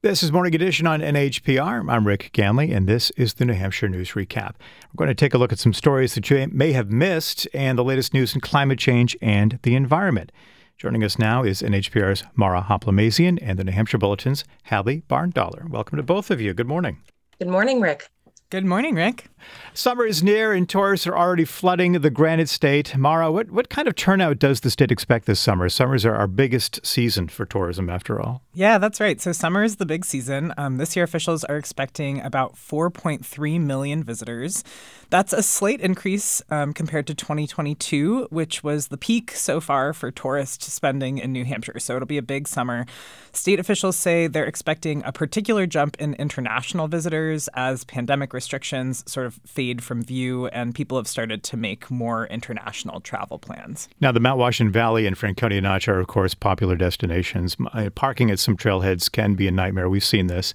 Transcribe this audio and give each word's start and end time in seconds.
This 0.00 0.22
is 0.22 0.30
Morning 0.30 0.54
Edition 0.54 0.86
on 0.86 1.00
NHPR. 1.00 1.90
I'm 1.90 2.06
Rick 2.06 2.30
Ganley, 2.32 2.72
and 2.72 2.86
this 2.86 3.10
is 3.16 3.34
the 3.34 3.44
New 3.44 3.54
Hampshire 3.54 3.88
News 3.88 4.10
Recap. 4.10 4.54
We're 4.94 5.04
going 5.04 5.08
to 5.08 5.14
take 5.14 5.34
a 5.34 5.38
look 5.38 5.50
at 5.52 5.58
some 5.58 5.72
stories 5.72 6.14
that 6.14 6.30
you 6.30 6.46
may 6.52 6.70
have 6.70 6.92
missed 6.92 7.48
and 7.52 7.76
the 7.76 7.82
latest 7.82 8.14
news 8.14 8.32
in 8.32 8.40
climate 8.40 8.78
change 8.78 9.16
and 9.20 9.58
the 9.64 9.74
environment. 9.74 10.30
Joining 10.76 11.02
us 11.02 11.18
now 11.18 11.42
is 11.42 11.62
NHPR's 11.62 12.22
Mara 12.36 12.62
Hoplamazian 12.62 13.40
and 13.42 13.58
the 13.58 13.64
New 13.64 13.72
Hampshire 13.72 13.98
Bulletin's 13.98 14.44
Hadley 14.62 15.02
Barndollar. 15.10 15.68
Welcome 15.68 15.96
to 15.96 16.04
both 16.04 16.30
of 16.30 16.40
you. 16.40 16.54
Good 16.54 16.68
morning. 16.68 16.98
Good 17.40 17.48
morning, 17.48 17.80
Rick. 17.80 18.08
Good 18.50 18.64
morning, 18.64 18.94
Rick. 18.94 19.26
Summer 19.74 20.06
is 20.06 20.22
near 20.22 20.52
and 20.52 20.68
tourists 20.68 21.06
are 21.06 21.16
already 21.16 21.44
flooding 21.44 21.92
the 21.92 22.10
Granite 22.10 22.48
State. 22.48 22.96
Mara, 22.96 23.30
what, 23.30 23.50
what 23.50 23.68
kind 23.68 23.86
of 23.86 23.94
turnout 23.94 24.38
does 24.38 24.60
the 24.60 24.70
state 24.70 24.90
expect 24.90 25.26
this 25.26 25.38
summer? 25.38 25.68
Summers 25.68 26.04
are 26.04 26.14
our 26.14 26.26
biggest 26.26 26.84
season 26.84 27.28
for 27.28 27.44
tourism, 27.44 27.88
after 27.88 28.20
all. 28.20 28.42
Yeah, 28.54 28.78
that's 28.78 29.00
right. 29.00 29.20
So, 29.20 29.32
summer 29.32 29.62
is 29.62 29.76
the 29.76 29.86
big 29.86 30.04
season. 30.04 30.52
Um, 30.56 30.78
this 30.78 30.96
year, 30.96 31.04
officials 31.04 31.44
are 31.44 31.56
expecting 31.56 32.20
about 32.20 32.54
4.3 32.56 33.60
million 33.60 34.02
visitors. 34.02 34.64
That's 35.10 35.32
a 35.32 35.42
slight 35.42 35.80
increase 35.80 36.42
um, 36.50 36.72
compared 36.72 37.06
to 37.06 37.14
2022, 37.14 38.28
which 38.30 38.64
was 38.64 38.88
the 38.88 38.98
peak 38.98 39.30
so 39.30 39.60
far 39.60 39.92
for 39.92 40.10
tourist 40.10 40.62
spending 40.62 41.18
in 41.18 41.32
New 41.32 41.44
Hampshire. 41.44 41.78
So, 41.78 41.94
it'll 41.96 42.06
be 42.06 42.18
a 42.18 42.22
big 42.22 42.48
summer. 42.48 42.84
State 43.32 43.60
officials 43.60 43.96
say 43.96 44.26
they're 44.26 44.44
expecting 44.44 45.02
a 45.04 45.12
particular 45.12 45.66
jump 45.66 45.96
in 46.00 46.14
international 46.14 46.88
visitors 46.88 47.48
as 47.54 47.84
pandemic 47.84 48.32
restrictions 48.38 49.02
sort 49.10 49.26
of 49.26 49.40
fade 49.44 49.82
from 49.82 50.00
view 50.00 50.46
and 50.48 50.72
people 50.72 50.96
have 50.96 51.08
started 51.08 51.42
to 51.42 51.56
make 51.56 51.90
more 51.90 52.26
international 52.28 53.00
travel 53.00 53.36
plans. 53.36 53.88
Now, 54.00 54.12
the 54.12 54.20
Mount 54.20 54.38
Washington 54.38 54.72
Valley 54.72 55.06
and 55.08 55.18
Franconia 55.18 55.60
Notch 55.60 55.88
are, 55.88 55.98
of 55.98 56.06
course, 56.06 56.34
popular 56.34 56.76
destinations. 56.76 57.56
Uh, 57.72 57.90
parking 57.90 58.30
at 58.30 58.38
some 58.38 58.56
trailheads 58.56 59.10
can 59.10 59.34
be 59.34 59.48
a 59.48 59.50
nightmare. 59.50 59.88
We've 59.88 60.04
seen 60.04 60.28
this. 60.28 60.54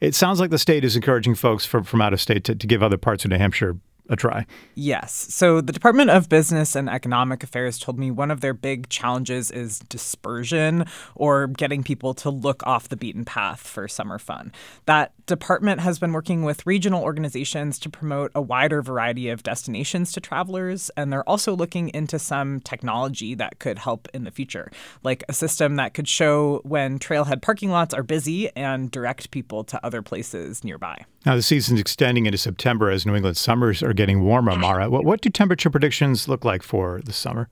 It 0.00 0.14
sounds 0.14 0.40
like 0.40 0.50
the 0.50 0.58
state 0.58 0.84
is 0.84 0.94
encouraging 0.94 1.36
folks 1.36 1.64
from, 1.64 1.84
from 1.84 2.02
out 2.02 2.12
of 2.12 2.20
state 2.20 2.44
to, 2.44 2.54
to 2.54 2.66
give 2.66 2.82
other 2.82 2.98
parts 2.98 3.24
of 3.24 3.30
New 3.30 3.38
Hampshire 3.38 3.78
a 4.12 4.16
try. 4.16 4.46
Yes. 4.74 5.12
So 5.12 5.60
the 5.60 5.72
Department 5.72 6.10
of 6.10 6.28
Business 6.28 6.76
and 6.76 6.88
Economic 6.88 7.42
Affairs 7.42 7.78
told 7.78 7.98
me 7.98 8.10
one 8.10 8.30
of 8.30 8.40
their 8.40 8.54
big 8.54 8.88
challenges 8.88 9.50
is 9.50 9.78
dispersion 9.80 10.84
or 11.14 11.46
getting 11.46 11.82
people 11.82 12.14
to 12.14 12.30
look 12.30 12.62
off 12.66 12.88
the 12.88 12.96
beaten 12.96 13.24
path 13.24 13.60
for 13.60 13.88
summer 13.88 14.18
fun. 14.18 14.52
That 14.86 15.12
department 15.26 15.80
has 15.80 15.98
been 15.98 16.12
working 16.12 16.42
with 16.42 16.66
regional 16.66 17.02
organizations 17.02 17.78
to 17.78 17.88
promote 17.88 18.30
a 18.34 18.42
wider 18.42 18.82
variety 18.82 19.28
of 19.28 19.42
destinations 19.42 20.12
to 20.12 20.20
travelers, 20.20 20.90
and 20.96 21.12
they're 21.12 21.28
also 21.28 21.54
looking 21.54 21.88
into 21.94 22.18
some 22.18 22.60
technology 22.60 23.34
that 23.34 23.58
could 23.58 23.78
help 23.78 24.08
in 24.12 24.24
the 24.24 24.30
future, 24.30 24.70
like 25.02 25.24
a 25.28 25.32
system 25.32 25.76
that 25.76 25.94
could 25.94 26.08
show 26.08 26.60
when 26.64 26.98
trailhead 26.98 27.40
parking 27.40 27.70
lots 27.70 27.94
are 27.94 28.02
busy 28.02 28.54
and 28.56 28.90
direct 28.90 29.30
people 29.30 29.64
to 29.64 29.84
other 29.84 30.02
places 30.02 30.64
nearby. 30.64 31.04
Now, 31.24 31.36
the 31.36 31.42
season's 31.42 31.80
extending 31.80 32.26
into 32.26 32.36
September 32.36 32.90
as 32.90 33.06
New 33.06 33.14
England 33.14 33.36
summers 33.36 33.82
are 33.82 33.92
getting 33.92 34.01
warmer, 34.10 34.56
Mara. 34.56 34.90
What, 34.90 35.04
what 35.04 35.20
do 35.20 35.30
temperature 35.30 35.70
predictions 35.70 36.28
look 36.28 36.44
like 36.44 36.62
for 36.62 37.00
the 37.04 37.12
summer? 37.12 37.48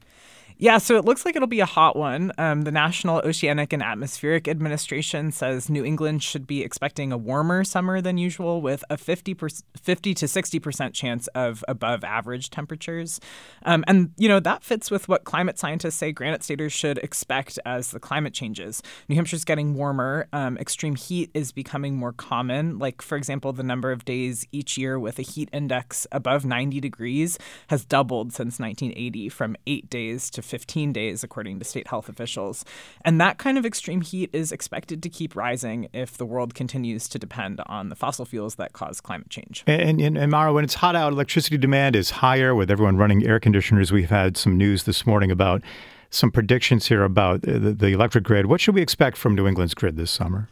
Yeah, 0.63 0.77
so 0.77 0.99
it 0.99 1.07
looks 1.07 1.25
like 1.25 1.37
it'll 1.37 1.49
be 1.49 1.61
a 1.61 1.65
hot 1.65 1.97
one. 1.97 2.33
Um, 2.37 2.63
the 2.63 2.71
National 2.71 3.23
Oceanic 3.25 3.73
and 3.73 3.83
Atmospheric 3.83 4.47
Administration 4.47 5.33
says 5.33 5.71
New 5.71 5.87
England 5.87 6.23
should 6.23 6.47
be 6.47 6.63
expecting 6.63 7.13
a 7.13 7.17
warmer 7.17 7.65
summer 7.65 8.03
than 8.03 8.19
usual 8.19 8.61
with 8.61 8.85
a 8.91 8.99
50, 8.99 9.35
50 9.81 10.13
to 10.15 10.27
60% 10.27 10.93
chance 10.93 11.29
of 11.29 11.65
above 11.67 12.05
average 12.05 12.51
temperatures. 12.51 13.21
Um, 13.63 13.85
and, 13.89 14.13
you 14.19 14.29
know, 14.29 14.39
that 14.39 14.63
fits 14.63 14.91
with 14.91 15.09
what 15.09 15.25
climate 15.25 15.59
scientists 15.59 15.95
say 15.95 16.13
Granite 16.13 16.43
Staters 16.45 16.75
should 16.75 16.99
expect 16.99 17.59
as 17.65 17.93
the 17.93 17.99
climate 17.99 18.35
changes. 18.35 18.83
New 19.09 19.17
Hampshire's 19.17 19.47
getting 19.47 19.73
warmer. 19.73 20.29
Um, 20.35 20.59
extreme 20.59 20.95
heat 20.95 21.31
is 21.33 21.53
becoming 21.53 21.97
more 21.97 22.13
common. 22.13 22.79
Like, 22.79 23.01
for 23.01 23.17
example, 23.17 23.55
the 23.55 23.63
number 23.63 23.93
of 23.93 24.05
days 24.05 24.47
each 24.53 24.77
year 24.77 24.99
with 24.99 25.19
a 25.19 25.23
heat 25.23 25.49
index 25.55 26.07
above 26.13 26.45
90 26.45 26.81
degrees 26.81 27.39
has 27.69 27.87
doubled 27.87 28.35
since 28.35 28.59
1980 28.59 29.31
from 29.31 29.57
eight 29.67 29.89
days 29.89 30.29
to 30.29 30.43
15 30.51 30.93
days, 30.93 31.25
according 31.25 31.59
to 31.61 31.65
state 31.65 31.87
health 31.87 32.09
officials. 32.09 32.65
And 33.05 33.21
that 33.21 33.39
kind 33.39 33.57
of 33.57 33.65
extreme 33.65 34.03
heat 34.03 34.31
is 34.33 34.53
expected 34.53 35.03
to 35.03 35.09
keep 35.09 35.35
rising 35.35 35.89
if 35.93 36.17
the 36.17 36.27
world 36.27 36.55
continues 36.55 37.09
to 37.09 37.19
depend 37.19 37.61
on 37.67 37.89
the 37.89 37.97
fossil 37.97 38.25
fuels 38.25 38.57
that 38.57 38.73
cause 38.73 39.01
climate 39.01 39.31
change. 39.31 39.65
And, 39.67 40.01
and, 40.01 40.19
and 40.19 40.31
Mara, 40.31 40.53
when 40.53 40.65
it's 40.65 40.75
hot 40.75 40.97
out, 40.97 41.13
electricity 41.13 41.57
demand 41.57 41.97
is 41.97 42.11
higher 42.11 42.55
with 42.55 42.71
everyone 42.71 42.97
running 42.97 43.27
air 43.27 43.41
conditioners. 43.41 43.93
We've 43.93 44.11
had 44.11 44.37
some 44.37 44.59
news 44.59 44.85
this 44.85 45.07
morning 45.07 45.31
about 45.31 45.63
some 46.11 46.31
predictions 46.31 46.87
here 46.87 47.05
about 47.05 47.47
uh, 47.49 47.53
the, 47.53 47.73
the 47.73 47.89
electric 47.89 48.25
grid. 48.25 48.47
What 48.47 48.61
should 48.61 48.75
we 48.75 48.83
expect 48.83 49.17
from 49.17 49.35
New 49.35 49.47
England's 49.47 49.75
grid 49.75 49.97
this 49.97 50.11
summer? 50.11 50.49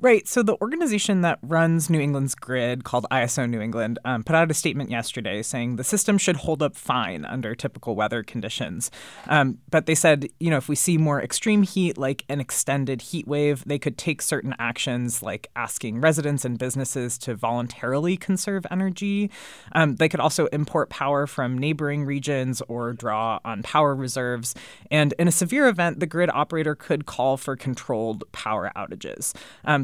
Right. 0.00 0.26
So 0.26 0.42
the 0.42 0.60
organization 0.60 1.20
that 1.20 1.38
runs 1.40 1.88
New 1.88 2.00
England's 2.00 2.34
grid, 2.34 2.82
called 2.82 3.06
ISO 3.12 3.48
New 3.48 3.60
England, 3.60 4.00
um, 4.04 4.24
put 4.24 4.34
out 4.34 4.50
a 4.50 4.54
statement 4.54 4.90
yesterday 4.90 5.40
saying 5.40 5.76
the 5.76 5.84
system 5.84 6.18
should 6.18 6.34
hold 6.36 6.62
up 6.64 6.74
fine 6.74 7.24
under 7.24 7.54
typical 7.54 7.94
weather 7.94 8.24
conditions. 8.24 8.90
Um, 9.28 9.58
but 9.70 9.86
they 9.86 9.94
said, 9.94 10.28
you 10.40 10.50
know, 10.50 10.56
if 10.56 10.68
we 10.68 10.74
see 10.74 10.98
more 10.98 11.22
extreme 11.22 11.62
heat, 11.62 11.96
like 11.96 12.24
an 12.28 12.40
extended 12.40 13.02
heat 13.02 13.28
wave, 13.28 13.62
they 13.66 13.78
could 13.78 13.96
take 13.96 14.20
certain 14.20 14.54
actions, 14.58 15.22
like 15.22 15.48
asking 15.54 16.00
residents 16.00 16.44
and 16.44 16.58
businesses 16.58 17.16
to 17.18 17.36
voluntarily 17.36 18.16
conserve 18.16 18.66
energy. 18.72 19.30
Um, 19.72 19.94
they 19.96 20.08
could 20.08 20.20
also 20.20 20.46
import 20.46 20.90
power 20.90 21.28
from 21.28 21.56
neighboring 21.56 22.04
regions 22.04 22.60
or 22.66 22.92
draw 22.94 23.38
on 23.44 23.62
power 23.62 23.94
reserves. 23.94 24.56
And 24.90 25.14
in 25.20 25.28
a 25.28 25.32
severe 25.32 25.68
event, 25.68 26.00
the 26.00 26.06
grid 26.06 26.30
operator 26.30 26.74
could 26.74 27.06
call 27.06 27.36
for 27.36 27.54
controlled 27.54 28.24
power 28.32 28.72
outages. 28.76 29.32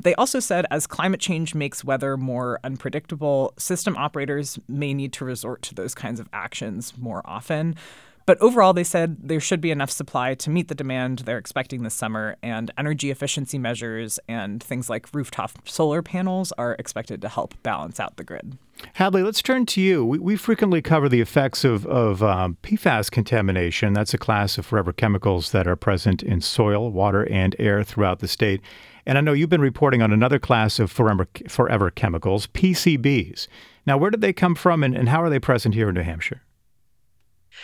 They 0.03 0.15
also 0.15 0.41
said 0.41 0.67
as 0.71 0.87
climate 0.87 1.21
change 1.21 1.55
makes 1.55 1.85
weather 1.85 2.17
more 2.17 2.59
unpredictable, 2.65 3.53
system 3.59 3.97
operators 3.97 4.59
may 4.69 4.95
need 4.95 5.13
to 5.15 5.25
resort 5.25 5.63
to 5.63 5.75
those 5.75 5.95
kinds 5.95 6.21
of 6.21 6.29
actions 6.33 6.95
more 6.97 7.23
often. 7.25 7.77
But 8.27 8.41
overall, 8.41 8.73
they 8.73 8.85
said 8.85 9.17
there 9.29 9.41
should 9.41 9.61
be 9.61 9.71
enough 9.71 9.91
supply 9.91 10.35
to 10.35 10.51
meet 10.51 10.69
the 10.69 10.75
demand 10.75 11.21
they're 11.21 11.39
expecting 11.39 11.83
this 11.83 11.95
summer, 11.95 12.37
and 12.43 12.71
energy 12.79 13.11
efficiency 13.11 13.59
measures 13.59 14.19
and 14.29 14.63
things 14.63 14.89
like 14.89 15.13
rooftop 15.13 15.69
solar 15.69 16.03
panels 16.03 16.53
are 16.53 16.77
expected 16.79 17.21
to 17.23 17.29
help 17.29 17.55
balance 17.63 17.99
out 17.99 18.17
the 18.17 18.25
grid. 18.25 18.59
Hadley, 18.95 19.23
let's 19.23 19.43
turn 19.43 19.67
to 19.67 19.81
you. 19.81 20.05
We, 20.05 20.19
we 20.19 20.37
frequently 20.37 20.81
cover 20.81 21.09
the 21.09 21.21
effects 21.21 21.65
of, 21.65 21.87
of 21.87 22.23
um, 22.23 22.57
PFAS 22.63 23.11
contamination. 23.11 23.93
That's 23.93 24.15
a 24.15 24.19
class 24.19 24.59
of 24.59 24.67
forever 24.67 24.93
chemicals 24.93 25.53
that 25.53 25.67
are 25.67 25.77
present 25.77 26.23
in 26.23 26.41
soil, 26.41 26.91
water, 26.91 27.29
and 27.31 27.55
air 27.59 27.83
throughout 27.83 28.21
the 28.21 28.29
state. 28.29 28.61
And 29.07 29.19
I 29.19 29.21
know 29.21 29.33
you've 29.33 29.51
been 29.51 29.61
reporting 29.61 30.03
on 30.03 30.13
another 30.13 30.39
class 30.39 30.79
of 30.79 30.91
forever, 30.91 31.27
forever 31.49 31.91
chemicals, 31.91 32.47
PCBs. 32.49 33.49
Now, 33.87 33.97
where 33.97 34.11
did 34.11 34.21
they 34.21 34.33
come 34.33 34.55
from 34.55 34.83
and, 34.83 34.97
and 34.97 35.09
how 35.09 35.23
are 35.23 35.31
they 35.31 35.39
present 35.39 35.75
here 35.75 35.89
in 35.89 35.95
New 35.95 36.03
Hampshire? 36.03 36.43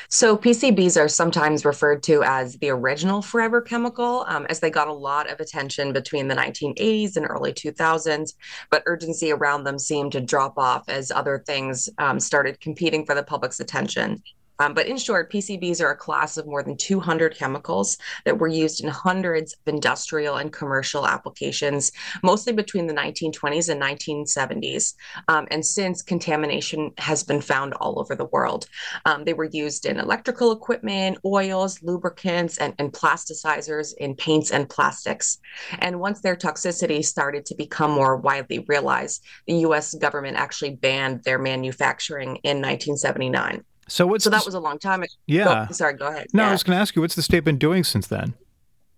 So 0.09 0.37
PCBs 0.37 1.01
are 1.01 1.09
sometimes 1.09 1.65
referred 1.65 2.03
to 2.05 2.23
as 2.25 2.55
the 2.57 2.71
original 2.71 3.23
forever 3.23 3.61
chemical, 3.61 4.25
um, 4.29 4.47
as 4.49 4.61
they 4.61 4.71
got 4.71 4.89
a 4.89 4.93
lot 4.93 5.31
of 5.31 5.41
attention 5.41 5.93
between 5.93 6.29
the 6.29 6.35
1980s 6.35 7.17
and 7.17 7.27
early 7.29 7.53
2000s, 7.53 8.35
but 8.71 8.83
urgency 8.87 9.33
around 9.33 9.65
them 9.65 9.79
seemed 9.79 10.13
to 10.13 10.21
drop 10.21 10.59
off 10.59 10.89
as 10.89 11.11
other 11.11 11.43
things 11.47 11.89
um, 11.99 12.21
started 12.21 12.61
competing 12.61 13.05
for 13.05 13.15
the 13.15 13.23
public's 13.23 13.61
attention. 13.61 14.23
Um, 14.59 14.75
but 14.75 14.87
in 14.87 14.97
short, 14.97 15.31
PCBs 15.31 15.81
are 15.81 15.91
a 15.91 15.97
class 15.97 16.37
of 16.37 16.47
more 16.47 16.63
than 16.63 16.77
200 16.77 17.37
chemicals 17.37 17.99
that 18.25 18.39
were 18.39 18.49
used 18.49 18.83
in 18.83 18.89
hundreds 18.89 19.53
of 19.55 19.75
industrial 19.75 20.37
and 20.37 20.53
commercial 20.53 21.07
applications, 21.07 21.93
mostly 22.23 22.53
between 22.53 22.87
the 22.87 22.95
1920s 22.95 23.69
and 23.69 23.81
1970s. 23.81 24.95
Um, 25.29 25.47
and 25.51 25.65
since 25.65 26.03
contamination 26.03 26.93
has 26.99 27.23
been 27.23 27.41
found 27.41 27.75
all 27.75 27.99
over 27.99 28.15
the 28.15 28.27
world, 28.27 28.67
um, 29.05 29.25
they 29.25 29.35
were 29.35 29.49
used 29.53 29.87
in 29.87 29.99
electrical 29.99 30.53
equipment, 30.53 31.19
oils, 31.25 31.83
lubricants, 31.83 32.59
and, 32.59 32.75
and 32.79 32.93
plasticizers 32.93 33.95
in 33.99 34.15
paints 34.15 34.51
and 34.51 34.69
plastics. 34.69 35.39
And 35.79 36.01
once 36.01 36.21
their 36.21 36.37
toxicity 36.37 37.05
started 37.05 37.47
to 37.47 37.55
become 37.55 37.91
more 37.91 38.17
widely 38.17 38.65
realized, 38.69 39.23
the 39.47 39.55
US 39.67 39.95
government 39.95 40.37
actually 40.37 40.75
banned 40.75 41.25
their 41.25 41.39
manufacturing 41.39 42.37
in 42.43 42.59
1979. 42.59 43.65
So 43.89 44.07
what's 44.07 44.25
so 44.25 44.31
that 44.31 44.45
was 44.45 44.55
a 44.55 44.61
long 44.61 44.79
time 44.79 45.03
ago. 45.03 45.13
Yeah. 45.27 45.67
Oh, 45.69 45.73
sorry, 45.73 45.95
go 45.95 46.09
ahead. 46.09 46.27
No, 46.33 46.43
yeah. 46.43 46.49
I 46.49 46.53
was 46.53 46.63
going 46.63 46.77
to 46.77 46.81
ask 46.81 46.97
you, 46.97 47.03
what's 47.03 47.15
the 47.15 47.23
state 47.23 47.45
been 47.45 47.59
doing 47.59 47.85
since 47.85 48.07
then? 48.07 48.35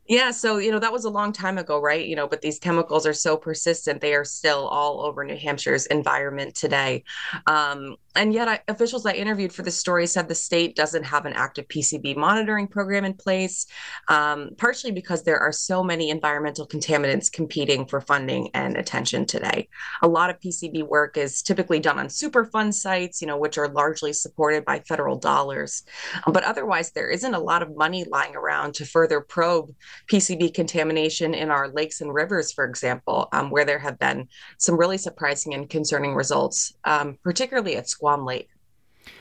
Yeah, 0.09 0.31
so 0.31 0.57
you 0.57 0.71
know 0.71 0.79
that 0.79 0.93
was 0.93 1.05
a 1.05 1.11
long 1.11 1.35
time 1.35 1.59
ago, 1.59 1.79
right? 1.79 2.07
You 2.07 2.17
know, 2.17 2.27
but 2.27 2.41
these 2.41 2.59
chemicals 2.59 3.07
are 3.07 3.13
so 3.13 3.37
persistent; 3.37 4.01
they 4.01 4.15
are 4.15 4.25
still 4.25 4.67
all 4.67 5.03
over 5.03 5.23
New 5.23 5.37
Hampshire's 5.37 5.85
environment 5.87 6.55
today. 6.55 7.05
Um, 7.47 7.97
and 8.17 8.33
yet, 8.33 8.49
I, 8.49 8.61
officials 8.69 9.05
I 9.05 9.13
interviewed 9.13 9.53
for 9.53 9.63
this 9.63 9.79
story 9.79 10.07
said 10.07 10.27
the 10.27 10.35
state 10.35 10.75
doesn't 10.75 11.05
have 11.05 11.27
an 11.27 11.35
active 11.35 11.69
PCB 11.69 12.17
monitoring 12.17 12.69
program 12.69 13.05
in 13.05 13.13
place, 13.13 13.67
um, 14.09 14.51
partially 14.57 14.93
because 14.93 15.25
there 15.25 15.39
are 15.39 15.53
so 15.53 15.85
many 15.85 16.09
environmental 16.09 16.67
contaminants 16.67 17.31
competing 17.31 17.87
for 17.87 18.01
funding 18.01 18.49
and 18.55 18.79
attention 18.79 19.27
today. 19.27 19.69
A 20.01 20.09
lot 20.09 20.31
of 20.31 20.41
PCB 20.41 20.89
work 20.89 21.19
is 21.19 21.43
typically 21.43 21.81
done 21.81 21.99
on 21.99 22.07
Superfund 22.07 22.73
sites, 22.73 23.21
you 23.21 23.27
know, 23.29 23.37
which 23.37 23.59
are 23.59 23.69
largely 23.69 24.15
supported 24.15 24.65
by 24.65 24.81
federal 24.81 25.19
dollars. 25.19 25.83
But 26.27 26.45
otherwise, 26.45 26.93
there 26.93 27.11
isn't 27.11 27.35
a 27.35 27.39
lot 27.39 27.63
of 27.63 27.77
money 27.77 28.05
lying 28.05 28.35
around 28.35 28.75
to 28.77 28.87
further 28.87 29.21
probe 29.21 29.71
PCB 30.11 30.55
contamination 30.55 31.35
in 31.35 31.51
our 31.51 31.69
lakes 31.69 32.01
and 32.01 32.13
rivers, 32.13 32.53
for 32.53 32.65
example, 32.65 33.29
um, 33.33 33.51
where 33.51 33.65
there 33.65 33.79
have 33.79 33.99
been 33.99 34.29
some 34.59 34.77
really 34.77 34.99
surprising 34.99 35.55
and 35.55 35.69
concerning 35.69 36.15
results, 36.15 36.75
um, 36.85 37.19
particularly 37.23 37.77
at 37.77 37.89
Squam 37.89 38.25
Lake. 38.25 38.49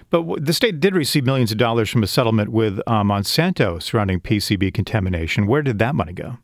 But 0.10 0.46
the 0.46 0.54
state 0.54 0.80
did 0.80 0.96
receive 0.96 1.26
millions 1.26 1.52
of 1.52 1.58
dollars 1.58 1.90
from 1.90 2.04
a 2.04 2.08
settlement 2.08 2.52
with 2.52 2.80
uh, 2.88 3.04
Monsanto 3.04 3.82
surrounding 3.82 4.20
PCB 4.20 4.74
contamination. 4.74 5.48
Where 5.48 5.62
did 5.62 5.80
that 5.80 5.96
money 5.96 6.14
go? 6.14 6.38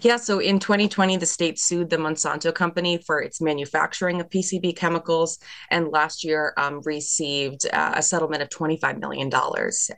Yeah, 0.00 0.16
so 0.16 0.38
in 0.38 0.58
2020, 0.58 1.16
the 1.18 1.26
state 1.26 1.58
sued 1.58 1.90
the 1.90 1.96
Monsanto 1.96 2.54
company 2.54 2.98
for 2.98 3.20
its 3.20 3.40
manufacturing 3.40 4.20
of 4.20 4.30
PCB 4.30 4.76
chemicals, 4.76 5.38
and 5.70 5.88
last 5.88 6.24
year 6.24 6.54
um, 6.56 6.80
received 6.84 7.66
uh, 7.72 7.92
a 7.96 8.02
settlement 8.02 8.42
of 8.42 8.48
$25 8.48 8.98
million. 8.98 9.30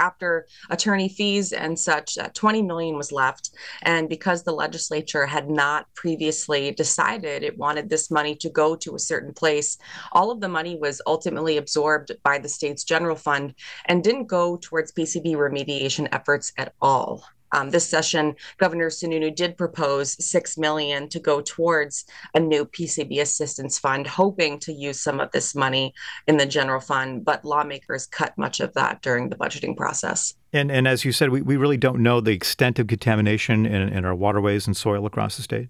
After 0.00 0.46
attorney 0.70 1.08
fees 1.08 1.52
and 1.52 1.78
such, 1.78 2.18
uh, 2.18 2.28
20 2.34 2.62
million 2.62 2.96
was 2.96 3.12
left, 3.12 3.50
and 3.82 4.08
because 4.08 4.42
the 4.42 4.52
legislature 4.52 5.26
had 5.26 5.48
not 5.48 5.86
previously 5.94 6.72
decided 6.72 7.42
it 7.42 7.58
wanted 7.58 7.88
this 7.88 8.10
money 8.10 8.34
to 8.36 8.50
go 8.50 8.76
to 8.76 8.94
a 8.94 9.00
certain 9.00 9.32
place, 9.32 9.78
all 10.12 10.30
of 10.30 10.40
the 10.40 10.48
money 10.48 10.76
was 10.76 11.00
ultimately 11.06 11.56
absorbed 11.56 12.12
by 12.22 12.38
the 12.38 12.48
state's 12.48 12.84
general 12.84 13.16
fund 13.16 13.54
and 13.86 14.02
didn't 14.02 14.26
go 14.26 14.56
towards 14.56 14.92
PCB 14.92 15.34
remediation 15.34 16.08
efforts 16.12 16.52
at 16.58 16.74
all. 16.80 17.24
Um, 17.52 17.70
this 17.70 17.88
session, 17.88 18.34
Governor 18.58 18.88
Sununu 18.88 19.34
did 19.34 19.56
propose 19.56 20.22
six 20.24 20.58
million 20.58 21.08
to 21.10 21.20
go 21.20 21.40
towards 21.40 22.04
a 22.34 22.40
new 22.40 22.64
PCB 22.64 23.20
assistance 23.20 23.78
fund, 23.78 24.06
hoping 24.06 24.58
to 24.60 24.72
use 24.72 25.00
some 25.00 25.20
of 25.20 25.30
this 25.32 25.54
money 25.54 25.94
in 26.26 26.36
the 26.36 26.46
general 26.46 26.80
fund. 26.80 27.24
But 27.24 27.44
lawmakers 27.44 28.06
cut 28.06 28.36
much 28.36 28.60
of 28.60 28.74
that 28.74 29.02
during 29.02 29.28
the 29.28 29.36
budgeting 29.36 29.76
process. 29.76 30.34
And 30.52 30.70
and 30.70 30.88
as 30.88 31.04
you 31.04 31.12
said, 31.12 31.30
we, 31.30 31.42
we 31.42 31.56
really 31.56 31.76
don't 31.76 32.00
know 32.00 32.20
the 32.20 32.32
extent 32.32 32.78
of 32.78 32.86
contamination 32.86 33.66
in, 33.66 33.88
in 33.88 34.04
our 34.04 34.14
waterways 34.14 34.66
and 34.66 34.76
soil 34.76 35.06
across 35.06 35.36
the 35.36 35.42
state. 35.42 35.68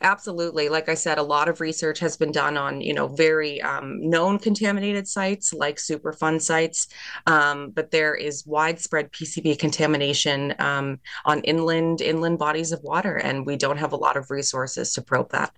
Absolutely. 0.00 0.68
Like 0.68 0.88
I 0.88 0.94
said, 0.94 1.18
a 1.18 1.22
lot 1.22 1.48
of 1.48 1.60
research 1.60 1.98
has 2.00 2.16
been 2.16 2.32
done 2.32 2.56
on, 2.56 2.80
you 2.80 2.92
know, 2.92 3.08
very 3.08 3.62
um, 3.62 4.08
known 4.08 4.38
contaminated 4.38 5.06
sites 5.06 5.52
like 5.52 5.76
Superfund 5.76 6.42
sites, 6.42 6.88
um, 7.26 7.70
but 7.70 7.90
there 7.90 8.14
is 8.14 8.46
widespread 8.46 9.12
PCB 9.12 9.58
contamination 9.58 10.54
um, 10.58 10.98
on 11.24 11.40
inland 11.42 12.00
inland 12.00 12.38
bodies 12.38 12.72
of 12.72 12.82
water, 12.82 13.16
and 13.16 13.46
we 13.46 13.56
don't 13.56 13.76
have 13.76 13.92
a 13.92 13.96
lot 13.96 14.16
of 14.16 14.30
resources 14.30 14.92
to 14.94 15.02
probe 15.02 15.30
that. 15.30 15.54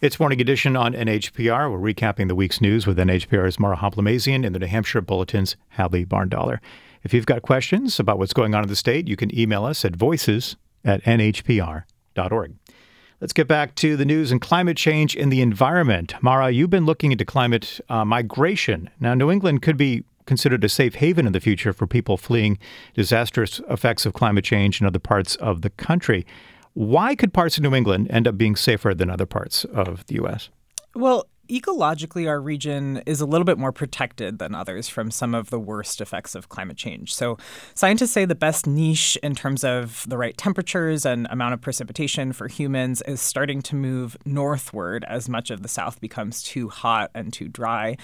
It's 0.00 0.18
Morning 0.18 0.40
Edition 0.40 0.76
on 0.76 0.94
NHPR. 0.94 1.70
We're 1.70 1.92
recapping 1.92 2.28
the 2.28 2.34
week's 2.34 2.60
news 2.60 2.86
with 2.86 2.96
NHPR's 2.96 3.58
Mara 3.58 3.76
Hoplamazian 3.76 4.46
and 4.46 4.54
the 4.54 4.58
New 4.58 4.66
Hampshire 4.66 5.02
Bulletin's 5.02 5.56
Hadley 5.68 6.06
Barndollar. 6.06 6.60
If 7.02 7.12
you've 7.12 7.26
got 7.26 7.42
questions 7.42 8.00
about 8.00 8.18
what's 8.18 8.32
going 8.32 8.54
on 8.54 8.62
in 8.62 8.68
the 8.68 8.76
state, 8.76 9.08
you 9.08 9.16
can 9.16 9.36
email 9.38 9.64
us 9.64 9.84
at 9.84 9.96
voices 9.96 10.56
at 10.84 11.02
nhpr.org. 11.04 12.54
Let's 13.20 13.34
get 13.34 13.48
back 13.48 13.74
to 13.76 13.98
the 13.98 14.06
news 14.06 14.32
and 14.32 14.40
climate 14.40 14.78
change 14.78 15.14
in 15.14 15.28
the 15.28 15.42
environment. 15.42 16.14
Mara, 16.22 16.50
you've 16.50 16.70
been 16.70 16.86
looking 16.86 17.12
into 17.12 17.26
climate 17.26 17.78
uh, 17.90 18.02
migration. 18.02 18.88
Now, 18.98 19.12
New 19.12 19.30
England 19.30 19.60
could 19.60 19.76
be 19.76 20.04
considered 20.24 20.64
a 20.64 20.70
safe 20.70 20.94
haven 20.94 21.26
in 21.26 21.34
the 21.34 21.40
future 21.40 21.74
for 21.74 21.86
people 21.86 22.16
fleeing 22.16 22.58
disastrous 22.94 23.60
effects 23.68 24.06
of 24.06 24.14
climate 24.14 24.44
change 24.44 24.80
in 24.80 24.86
other 24.86 24.98
parts 24.98 25.36
of 25.36 25.60
the 25.60 25.68
country. 25.68 26.24
Why 26.72 27.14
could 27.14 27.34
parts 27.34 27.58
of 27.58 27.62
New 27.62 27.74
England 27.74 28.06
end 28.10 28.26
up 28.26 28.38
being 28.38 28.56
safer 28.56 28.94
than 28.94 29.10
other 29.10 29.26
parts 29.26 29.66
of 29.66 30.06
the 30.06 30.14
U.S.? 30.14 30.48
Well, 30.94 31.26
ecologically, 31.50 32.28
our 32.28 32.40
region 32.40 33.02
is 33.06 33.20
a 33.20 33.26
little 33.26 33.44
bit 33.44 33.58
more 33.58 33.72
protected 33.72 34.38
than 34.38 34.54
others 34.54 34.88
from 34.88 35.10
some 35.10 35.34
of 35.34 35.50
the 35.50 35.58
worst 35.58 36.00
effects 36.00 36.34
of 36.34 36.48
climate 36.48 36.76
change. 36.76 37.12
So, 37.12 37.36
scientists 37.74 38.12
say 38.12 38.24
the 38.24 38.34
best 38.34 38.66
niche 38.66 39.18
in 39.22 39.34
terms 39.34 39.64
of 39.64 40.04
the 40.08 40.16
right 40.16 40.36
temperatures 40.36 41.04
and 41.04 41.26
amount 41.30 41.54
of 41.54 41.60
precipitation 41.60 42.32
for 42.32 42.48
humans 42.48 43.02
is 43.02 43.20
starting 43.20 43.60
to 43.62 43.74
move 43.74 44.16
northward 44.24 45.04
as 45.08 45.28
much 45.28 45.50
of 45.50 45.62
the 45.62 45.68
South 45.68 46.00
becomes 46.00 46.42
too 46.42 46.68
hot 46.68 47.10
and 47.14 47.32
too 47.32 47.48
dry. 47.48 47.96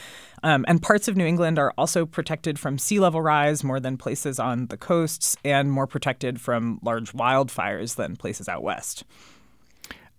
Um, 0.42 0.64
and 0.69 0.82
parts 0.82 1.08
of 1.08 1.16
New 1.16 1.26
England 1.26 1.58
are 1.58 1.72
also 1.78 2.06
protected 2.06 2.58
from 2.58 2.78
sea 2.78 3.00
level 3.00 3.20
rise 3.20 3.62
more 3.62 3.81
than 3.81 3.96
places 3.96 4.38
on 4.38 4.66
the 4.66 4.76
coasts 4.76 5.37
and 5.44 5.70
more 5.70 5.87
protected 5.87 6.40
from 6.40 6.81
large 6.82 7.12
wildfires 7.12 7.96
than 7.96 8.16
places 8.16 8.49
out 8.49 8.62
west. 8.62 9.04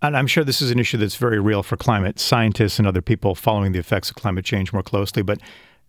And 0.00 0.16
I'm 0.16 0.26
sure 0.26 0.44
this 0.44 0.62
is 0.62 0.70
an 0.70 0.78
issue 0.78 0.96
that's 0.96 1.16
very 1.16 1.40
real 1.40 1.62
for 1.62 1.76
climate 1.76 2.20
scientists 2.20 2.78
and 2.78 2.86
other 2.86 3.02
people 3.02 3.34
following 3.34 3.72
the 3.72 3.80
effects 3.80 4.10
of 4.10 4.16
climate 4.16 4.44
change 4.44 4.72
more 4.72 4.82
closely. 4.82 5.22
But 5.22 5.40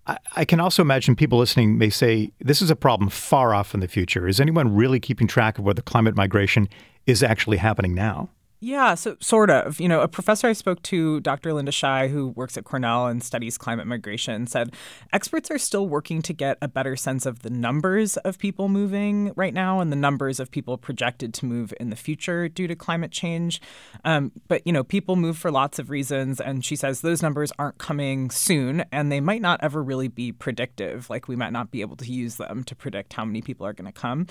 I, 0.08 0.18
I 0.36 0.46
can 0.46 0.60
also 0.60 0.82
imagine 0.82 1.16
people 1.16 1.38
listening 1.38 1.78
may 1.78 1.90
say, 1.90 2.32
this 2.40 2.62
is 2.62 2.72
a 2.72 2.76
problem 2.76 3.10
far 3.10 3.54
off 3.54 3.74
in 3.74 3.80
the 3.80 3.88
future. 3.88 4.28
Is 4.28 4.40
anyone 4.40 4.76
really 4.76 5.00
keeping 5.00 5.28
track 5.28 5.60
of 5.60 5.66
whether 5.66 5.82
climate 5.82 6.16
migration 6.16 6.68
is 7.06 7.22
actually 7.22 7.58
happening 7.58 7.94
now? 7.94 8.30
Yeah, 8.62 8.96
so 8.96 9.16
sort 9.22 9.50
of. 9.50 9.80
You 9.80 9.88
know, 9.88 10.02
a 10.02 10.10
professor 10.10 10.48
I 10.48 10.54
spoke 10.54 10.82
to, 10.84 11.22
Dr. 11.22 11.54
Linda 11.54 11.72
Shi, 11.72 12.10
who 12.10 12.28
works 12.30 12.58
at 12.58 12.66
Cornell 12.66 13.08
and 13.08 13.24
studies 13.24 13.58
climate 13.58 13.88
migration, 13.88 14.48
said 14.48 14.74
experts 15.14 15.50
are 15.50 15.58
still 15.58 15.88
working 15.88 16.22
to 16.24 16.34
get 16.34 16.58
a 16.62 16.68
better 16.68 16.98
sense 16.98 17.26
of 17.26 17.40
the 17.40 17.50
numbers 17.50 18.18
of 18.18 18.38
people 18.38 18.68
moving 18.68 19.32
right 19.38 19.54
now 19.54 19.80
and 19.80 19.94
the 19.94 19.96
numbers 19.96 20.42
of 20.42 20.52
people 20.52 20.78
projected 20.78 21.34
to 21.36 21.46
move 21.46 21.74
in 21.80 21.90
the 21.90 21.96
future 21.96 22.50
due 22.50 22.68
to 22.68 22.76
climate 22.76 23.12
change. 23.12 23.62
Um, 24.04 24.34
but, 24.50 24.68
you 24.68 24.74
know, 24.74 24.84
people 24.84 25.16
move 25.16 25.38
for 25.38 25.52
lots 25.52 25.80
of 25.80 25.90
reasons. 25.90 26.42
And 26.42 26.66
she 26.66 26.76
says 26.76 27.00
those 27.00 27.22
numbers 27.22 27.54
aren't 27.58 27.78
coming 27.78 28.30
soon 28.30 28.84
and 28.92 29.10
they 29.10 29.22
might 29.22 29.42
not 29.42 29.62
ever 29.64 29.82
really 29.82 30.10
be 30.10 30.34
predictive. 30.34 31.10
Like, 31.10 31.30
we 31.30 31.38
might 31.38 31.54
not 31.54 31.72
be 31.72 31.80
able 31.80 31.96
to 31.96 32.12
use 32.12 32.36
them 32.36 32.66
to 32.66 32.76
predict 32.76 33.14
how 33.14 33.24
many 33.24 33.42
people 33.42 33.66
are 33.66 33.74
going 33.74 33.90
to 33.90 33.98
come. 33.98 34.28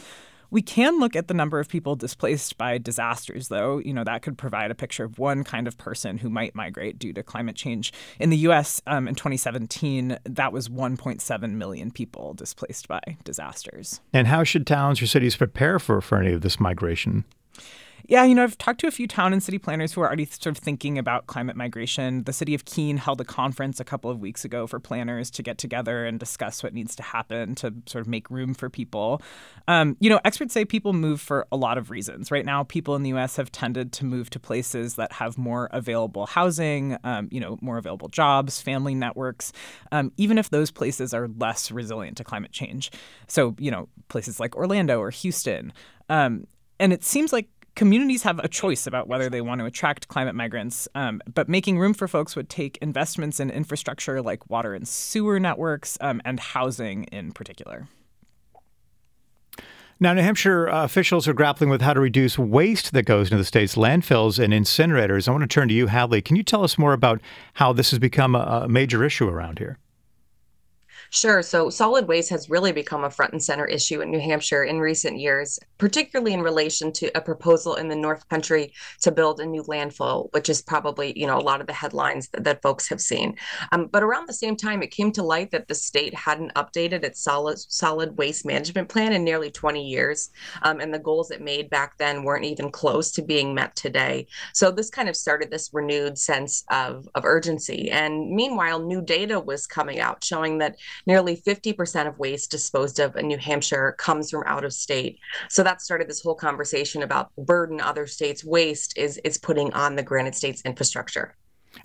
We 0.51 0.63
can 0.63 0.99
look 0.99 1.15
at 1.15 1.29
the 1.29 1.35
number 1.35 1.61
of 1.61 1.69
people 1.69 1.95
displaced 1.95 2.57
by 2.57 2.79
disasters, 2.79 3.49
though. 3.49 3.79
You 3.79 3.93
know, 3.93 4.05
that 4.05 4.23
could 4.23 4.39
provide 4.39 4.71
a 4.71 4.75
picture 4.75 5.05
of 5.05 5.19
one 5.19 5.45
kind 5.45 5.69
of 5.69 5.77
person 5.77 6.19
who 6.19 6.31
might 6.31 6.55
migrate 6.55 6.99
due 6.99 7.13
to 7.13 7.23
climate 7.23 7.55
change. 7.55 7.93
In 8.19 8.31
the 8.31 8.37
U.S. 8.39 8.81
Um, 8.87 9.09
in 9.09 9.15
2017, 9.15 10.19
that 10.25 10.53
was 10.53 10.69
1.7 10.69 11.51
million 11.53 11.91
people 11.91 12.33
displaced 12.33 12.89
by 12.89 13.01
disasters. 13.25 14.01
And 14.13 14.27
how 14.27 14.43
should 14.43 14.67
towns 14.67 15.03
or 15.03 15.07
cities 15.07 15.37
prepare 15.37 15.79
for, 15.79 16.01
for 16.01 16.19
any 16.19 16.33
of 16.33 16.41
this 16.41 16.59
migration? 16.59 17.25
Yeah, 18.11 18.25
you 18.25 18.35
know, 18.35 18.43
I've 18.43 18.57
talked 18.57 18.81
to 18.81 18.87
a 18.87 18.91
few 18.91 19.07
town 19.07 19.35
and 19.35 19.43
city 19.43 19.59
planners 19.59 19.93
who 19.93 20.01
are 20.01 20.07
already 20.07 20.25
sort 20.25 20.47
of 20.47 20.57
thinking 20.57 20.97
about 20.97 21.27
climate 21.27 21.57
migration. 21.57 22.25
The 22.25 22.33
city 22.33 22.55
of 22.55 22.65
Keene 22.65 22.97
held 22.97 23.21
a 23.21 23.25
conference 23.25 23.81
a 23.81 23.85
couple 23.85 24.11
of 24.11 24.19
weeks 24.19 24.47
ago 24.47 24.67
for 24.67 24.81
planners 24.81 25.31
to 25.33 25.43
get 25.43 25.59
together 25.59 26.07
and 26.07 26.19
discuss 26.19 26.63
what 26.63 26.73
needs 26.73 26.97
to 26.97 27.03
happen 27.03 27.55
to 27.57 27.75
sort 27.85 28.01
of 28.01 28.09
make 28.09 28.31
room 28.31 28.55
for 28.55 28.71
people. 28.71 29.21
Um, 29.69 29.95
you 30.01 30.09
know, 30.09 30.21
experts 30.25 30.55
say 30.55 30.65
people 30.65 30.95
move 30.95 31.21
for 31.21 31.47
a 31.53 31.59
lot 31.59 31.77
of 31.77 31.91
reasons. 31.91 32.31
Right 32.31 32.47
now, 32.47 32.63
people 32.63 32.97
in 32.97 33.03
the 33.03 33.11
U.S. 33.11 33.37
have 33.37 33.53
tended 33.53 33.93
to 33.93 34.07
move 34.07 34.31
to 34.31 34.41
places 34.41 34.95
that 34.95 35.13
have 35.13 35.37
more 35.37 35.69
available 35.73 36.25
housing, 36.25 36.97
um, 37.05 37.29
you 37.31 37.41
know, 37.41 37.59
more 37.61 37.77
available 37.77 38.09
jobs, 38.09 38.59
family 38.59 38.95
networks, 38.95 39.53
um, 39.93 40.13
even 40.17 40.39
if 40.39 40.49
those 40.49 40.71
places 40.71 41.13
are 41.13 41.29
less 41.37 41.71
resilient 41.71 42.17
to 42.17 42.25
climate 42.25 42.53
change. 42.53 42.91
So, 43.27 43.55
you 43.59 43.71
know, 43.71 43.91
places 44.09 44.41
like 44.41 44.57
Orlando 44.57 44.99
or 44.99 45.11
Houston. 45.11 45.75
Um, 46.09 46.47
and 46.81 46.93
it 46.95 47.05
seems 47.05 47.35
like 47.35 47.49
communities 47.79 48.25
have 48.25 48.41
a 48.41 48.49
choice 48.49 48.89
about 48.89 49.07
whether 49.07 49.31
they 49.31 49.41
want 49.41 49.61
to 49.61 49.65
attract 49.65 50.09
climate 50.09 50.35
migrants, 50.35 50.89
um, 50.97 51.23
but 51.33 51.49
making 51.49 51.79
room 51.79 51.95
for 51.95 52.09
folks 52.09 52.35
would 52.35 52.49
take 52.51 52.77
investments 52.79 53.39
in 53.39 53.51
infrastructure 53.51 54.21
like 54.21 54.51
water 54.51 54.75
and 54.75 54.87
sewer 54.87 55.39
networks 55.39 55.97
um, 56.01 56.21
and 56.25 56.41
housing 56.41 57.05
in 57.05 57.31
particular. 57.31 57.87
Now, 60.01 60.13
New 60.13 60.23
Hampshire 60.23 60.69
uh, 60.69 60.85
officials 60.85 61.29
are 61.29 61.33
grappling 61.33 61.71
with 61.71 61.81
how 61.81 61.95
to 61.95 62.01
reduce 62.01 62.37
waste 62.37 62.93
that 62.95 63.05
goes 63.05 63.29
into 63.29 63.37
the 63.37 63.45
state's 63.45 63.77
landfills 63.77 64.43
and 64.43 64.53
incinerators. 64.53 65.29
I 65.29 65.31
want 65.31 65.43
to 65.43 65.49
turn 65.49 65.69
to 65.69 65.75
you, 65.75 65.87
Hadley. 65.87 66.21
Can 66.21 66.35
you 66.35 66.43
tell 66.43 66.65
us 66.65 66.79
more 66.79 66.93
about 66.93 67.21
how 67.55 67.73
this 67.73 67.91
has 67.91 68.01
become 68.01 68.35
a, 68.35 68.63
a 68.65 68.69
major 68.69 69.05
issue 69.05 69.29
around 69.29 69.61
here? 69.61 69.79
Sure. 71.11 71.43
So 71.43 71.71
solid 71.71 72.07
waste 72.07 72.29
has 72.31 72.51
really 72.51 72.73
become 72.73 73.05
a 73.05 73.11
front 73.11 73.33
and 73.33 73.43
center 73.43 73.65
issue 73.65 74.03
in 74.03 74.11
New 74.11 74.21
Hampshire 74.21 74.65
in 74.65 74.79
recent 74.79 75.19
years, 75.19 75.59
particularly 75.79 76.35
in 76.35 76.43
relation 76.43 76.93
to 76.93 77.11
a 77.17 77.21
proposal 77.21 77.77
in 77.77 77.89
the 77.89 77.97
North 77.97 78.29
Country 78.29 78.73
to 79.01 79.11
build 79.11 79.41
a 79.41 79.47
new 79.47 79.63
landfill, 79.63 80.29
which 80.33 80.51
is 80.51 80.61
probably, 80.61 81.19
you 81.19 81.27
know, 81.27 81.39
a 81.39 81.41
lot 81.41 81.63
of 81.63 81.67
the 81.67 81.73
headlines 81.73 82.29
that, 82.29 82.45
that 82.45 82.61
folks 82.61 82.89
have 82.89 83.01
seen. 83.01 83.37
Um, 83.73 83.87
but 83.87 84.03
around 84.03 84.29
the 84.29 84.35
same 84.35 84.55
time, 84.55 84.83
it 84.83 84.91
came 84.91 85.11
to 85.13 85.23
light 85.23 85.51
that 85.53 85.69
the 85.69 85.75
state 85.75 86.15
hadn't 86.15 86.55
updated 86.55 87.05
its 87.05 87.23
solid 87.23 87.59
solid 87.59 88.19
waste 88.19 88.45
management 88.45 88.89
plan 88.89 89.13
in 89.13 89.25
nearly 89.25 89.51
20 89.51 89.83
years. 89.83 90.31
Um, 90.63 90.81
and 90.81 90.93
the 90.93 90.99
goals 90.99 91.31
it 91.31 91.41
made 91.41 91.71
back 91.71 91.97
then 91.97 92.23
weren't 92.23 92.45
even 92.45 92.71
close 92.71 93.11
to 93.13 93.23
being 93.23 93.55
met 93.55 93.75
today. 93.77 94.27
So 94.53 94.71
this 94.71 94.91
kind 94.91 95.09
of 95.09 95.17
started 95.17 95.51
this 95.51 95.71
renewed 95.73 96.19
sense 96.19 96.65
of, 96.71 97.09
of 97.15 97.25
urgency. 97.25 97.91
And 97.91 98.31
meanwhile, 98.31 98.79
new 98.79 99.01
data 99.01 99.41
was 99.41 99.67
coming 99.67 100.01
out 100.01 100.23
showing 100.23 100.59
that 100.59 100.77
nearly 101.07 101.37
50% 101.37 102.07
of 102.07 102.19
waste 102.19 102.51
disposed 102.51 102.99
of 102.99 103.17
in 103.17 103.29
New 103.29 103.39
Hampshire 103.39 103.95
comes 103.99 104.31
from 104.31 104.45
out 104.47 104.65
of 104.65 104.73
state. 104.73 105.19
So 105.49 105.63
that 105.63 105.83
started 105.83 106.09
this 106.09 106.21
whole 106.21 106.35
conversation 106.35 107.03
about 107.03 107.31
burden 107.37 107.81
other 107.81 108.07
states' 108.07 108.45
waste 108.45 108.97
is, 108.97 109.19
is 109.19 109.39
putting 109.39 109.73
on 109.73 109.97
the 109.97 110.03
Granite 110.03 110.35
State's 110.35 110.63
infrastructure. 110.63 111.37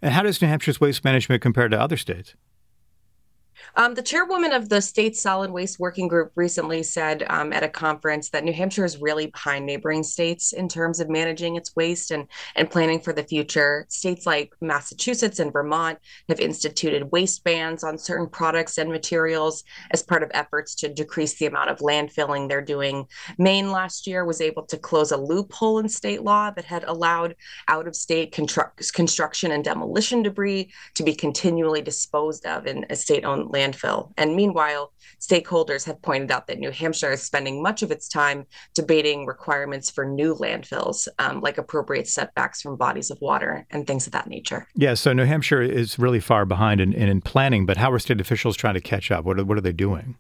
And 0.02 0.14
how 0.14 0.24
does 0.24 0.42
New 0.42 0.48
Hampshire's 0.48 0.82
waste 0.82 1.04
management 1.04 1.42
compare 1.42 1.70
to 1.70 1.80
other 1.80 1.98
states? 1.98 2.36
Um, 3.76 3.96
the 3.96 4.02
chairwoman 4.02 4.54
of 4.54 4.70
the 4.70 4.82
state 4.82 5.16
solid 5.16 5.52
waste 5.52 5.80
working 5.80 6.08
group 6.08 6.32
recently 6.36 6.84
said 6.84 7.26
um, 7.30 7.52
at 7.54 7.64
a 7.64 7.70
conference 7.70 8.30
that 8.30 8.44
New 8.44 8.54
Hampshire 8.54 8.86
is 8.86 9.02
really 9.02 9.28
behind 9.28 9.66
neighboring 9.66 10.04
states 10.04 10.54
in 10.54 10.68
terms 10.68 11.00
of 11.00 11.10
managing 11.10 11.56
its 11.56 11.76
waste 11.76 12.12
and, 12.12 12.28
and 12.56 12.70
planning 12.70 13.00
for 13.00 13.14
the 13.14 13.24
future. 13.24 13.86
States 13.90 14.26
like 14.26 14.54
Massachusetts 14.62 15.40
and 15.40 15.52
Vermont 15.52 15.98
have 16.30 16.40
instituted 16.40 17.12
waste 17.12 17.44
bans 17.44 17.84
on 17.84 17.98
certain 17.98 18.28
products 18.28 18.78
and 18.78 18.92
materials 18.92 19.64
as 19.92 20.04
part 20.04 20.24
of 20.24 20.32
efforts 20.34 20.76
to 20.76 20.94
decrease 20.94 21.36
the 21.36 21.46
amount 21.46 21.70
of 21.70 21.80
landfilling 21.80 22.48
they're 22.48 22.62
doing. 22.62 23.06
Maine 23.38 23.72
last 23.72 24.06
year 24.08 24.26
was 24.26 24.42
able 24.42 24.64
to 24.64 24.78
close 24.78 25.12
a 25.12 25.18
loophole 25.18 25.80
in 25.80 25.90
state 25.90 26.24
law 26.24 26.52
that 26.52 26.66
had 26.66 26.84
allowed 26.84 27.36
out 27.68 27.88
of 27.88 27.96
state 27.96 28.34
constru- 28.34 28.94
construction 28.94 29.52
and 29.52 29.64
demolition 29.64 30.22
debris 30.22 30.72
to 30.96 31.04
be 31.04 31.16
continually 31.16 31.82
disposed 31.82 32.46
of 32.46 32.68
in 32.68 32.86
a 32.90 32.96
state 32.96 33.26
owned 33.26 33.50
landfill. 33.54 34.12
And 34.18 34.36
meanwhile, 34.36 34.92
stakeholders 35.22 35.86
have 35.86 36.02
pointed 36.02 36.32
out 36.32 36.48
that 36.48 36.60
New 36.60 36.72
Hampshire 36.72 37.12
is 37.12 37.24
spending 37.24 37.62
much 37.62 37.84
of 37.84 37.92
its 37.92 38.08
time 38.10 38.46
debating 38.74 39.26
requirements 39.26 39.90
for 39.90 40.06
new 40.06 40.36
landfills, 40.36 41.08
um, 41.20 41.40
like 41.42 41.58
appropriate 41.58 42.08
setbacks 42.08 42.62
from 42.62 42.76
bodies 42.76 43.12
of 43.12 43.22
water 43.22 43.66
and 43.70 43.88
things 43.88 44.06
of 44.08 44.14
that 44.14 44.28
nature. 44.28 44.68
Yeah, 44.76 44.96
so 44.96 45.14
New 45.14 45.26
Hampshire 45.26 45.62
is 45.62 45.98
really 45.98 46.20
far 46.20 46.46
behind 46.46 46.82
in, 46.82 46.92
in, 46.94 47.08
in 47.08 47.22
planning, 47.22 47.66
but 47.66 47.78
how 47.78 47.92
are 47.92 48.00
state 48.00 48.20
officials 48.20 48.58
trying 48.58 48.74
to 48.74 48.82
catch 48.82 49.12
up? 49.12 49.24
What 49.24 49.40
are, 49.40 49.46
what 49.46 49.58
are 49.58 49.62
they 49.62 49.72
doing? 49.72 50.18